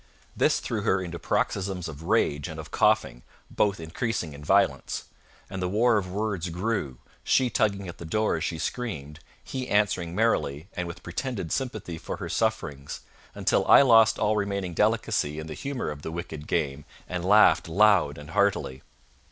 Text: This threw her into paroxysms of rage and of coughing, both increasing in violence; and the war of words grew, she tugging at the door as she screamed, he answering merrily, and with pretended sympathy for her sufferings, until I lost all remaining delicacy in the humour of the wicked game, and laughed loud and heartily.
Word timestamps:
This 0.35 0.59
threw 0.59 0.81
her 0.81 0.99
into 0.99 1.19
paroxysms 1.19 1.87
of 1.87 2.01
rage 2.01 2.47
and 2.47 2.59
of 2.59 2.71
coughing, 2.71 3.21
both 3.51 3.79
increasing 3.79 4.33
in 4.33 4.43
violence; 4.43 5.03
and 5.47 5.61
the 5.61 5.69
war 5.69 5.97
of 5.99 6.09
words 6.11 6.49
grew, 6.49 6.97
she 7.23 7.51
tugging 7.51 7.87
at 7.87 7.99
the 7.99 8.03
door 8.05 8.37
as 8.37 8.43
she 8.43 8.57
screamed, 8.57 9.19
he 9.43 9.67
answering 9.69 10.15
merrily, 10.15 10.67
and 10.75 10.87
with 10.87 11.03
pretended 11.03 11.51
sympathy 11.51 11.99
for 11.99 12.17
her 12.17 12.29
sufferings, 12.29 13.01
until 13.35 13.63
I 13.67 13.83
lost 13.83 14.17
all 14.17 14.35
remaining 14.35 14.73
delicacy 14.73 15.37
in 15.37 15.45
the 15.45 15.53
humour 15.53 15.91
of 15.91 16.01
the 16.01 16.11
wicked 16.11 16.47
game, 16.47 16.83
and 17.07 17.23
laughed 17.23 17.69
loud 17.69 18.17
and 18.17 18.31
heartily. 18.31 18.81